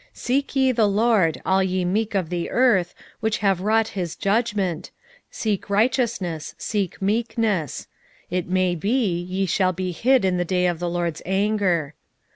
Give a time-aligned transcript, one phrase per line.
[0.15, 4.15] 2:3 Seek ye the LORD, all ye meek of the earth, which have wrought his
[4.15, 4.89] judgment;
[5.29, 7.85] seek righteousness, seek meekness:
[8.31, 11.93] it may be ye shall be hid in the day of the LORD's anger.